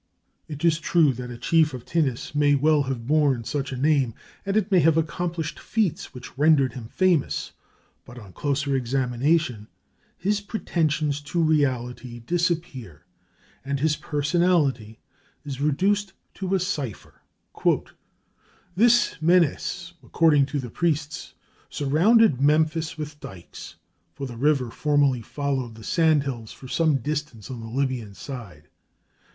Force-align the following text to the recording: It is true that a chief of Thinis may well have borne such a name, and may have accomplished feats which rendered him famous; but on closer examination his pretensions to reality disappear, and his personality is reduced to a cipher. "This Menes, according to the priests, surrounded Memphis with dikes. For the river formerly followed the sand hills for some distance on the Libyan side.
It 0.47 0.65
is 0.65 0.79
true 0.79 1.13
that 1.13 1.29
a 1.29 1.37
chief 1.37 1.75
of 1.75 1.85
Thinis 1.85 2.33
may 2.33 2.55
well 2.55 2.81
have 2.89 3.05
borne 3.05 3.43
such 3.43 3.71
a 3.71 3.77
name, 3.77 4.15
and 4.47 4.65
may 4.71 4.79
have 4.79 4.97
accomplished 4.97 5.59
feats 5.59 6.11
which 6.11 6.35
rendered 6.39 6.73
him 6.73 6.87
famous; 6.87 7.51
but 8.03 8.17
on 8.17 8.33
closer 8.33 8.75
examination 8.75 9.67
his 10.17 10.41
pretensions 10.41 11.21
to 11.21 11.39
reality 11.39 12.17
disappear, 12.17 13.05
and 13.63 13.79
his 13.79 13.95
personality 13.95 14.97
is 15.45 15.61
reduced 15.61 16.13
to 16.33 16.55
a 16.55 16.59
cipher. 16.59 17.21
"This 18.75 19.21
Menes, 19.21 19.93
according 20.01 20.47
to 20.47 20.57
the 20.59 20.71
priests, 20.71 21.35
surrounded 21.69 22.41
Memphis 22.41 22.97
with 22.97 23.19
dikes. 23.19 23.75
For 24.15 24.25
the 24.25 24.35
river 24.35 24.71
formerly 24.71 25.21
followed 25.21 25.75
the 25.75 25.83
sand 25.83 26.23
hills 26.23 26.51
for 26.51 26.67
some 26.67 26.95
distance 26.95 27.51
on 27.51 27.59
the 27.59 27.67
Libyan 27.67 28.15
side. 28.15 28.67